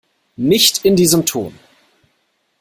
[0.37, 1.53] Nicht in diesem Ton!